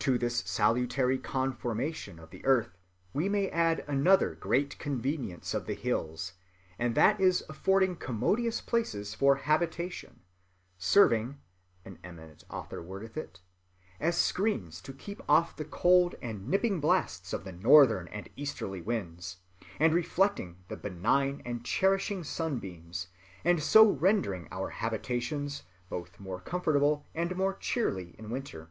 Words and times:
"To 0.00 0.18
this 0.18 0.40
salutary 0.40 1.16
conformation 1.16 2.18
of 2.18 2.28
the 2.28 2.44
earth 2.44 2.76
we 3.14 3.30
may 3.30 3.48
add 3.48 3.82
another 3.88 4.34
great 4.34 4.78
convenience 4.78 5.54
of 5.54 5.64
the 5.64 5.72
hills, 5.72 6.34
and 6.78 6.94
that 6.96 7.18
is 7.18 7.42
affording 7.48 7.96
commodious 7.96 8.60
places 8.60 9.14
for 9.14 9.36
habitation, 9.36 10.20
serving 10.76 11.40
(as 11.86 11.92
an 11.94 11.98
eminent 12.04 12.44
author 12.50 12.82
wordeth 12.82 13.16
it) 13.16 13.40
as 13.98 14.18
screens 14.18 14.82
to 14.82 14.92
keep 14.92 15.22
off 15.26 15.56
the 15.56 15.64
cold 15.64 16.14
and 16.20 16.46
nipping 16.46 16.78
blasts 16.80 17.32
of 17.32 17.44
the 17.44 17.52
northern 17.52 18.06
and 18.08 18.28
easterly 18.36 18.82
winds, 18.82 19.38
and 19.80 19.94
reflecting 19.94 20.62
the 20.68 20.76
benign 20.76 21.40
and 21.46 21.64
cherishing 21.64 22.22
sunbeams, 22.22 23.08
and 23.42 23.62
so 23.62 23.88
rendering 23.88 24.46
our 24.52 24.68
habitations 24.68 25.62
both 25.88 26.20
more 26.20 26.40
comfortable 26.42 27.06
and 27.14 27.34
more 27.34 27.54
cheerly 27.54 28.14
in 28.18 28.28
winter. 28.28 28.68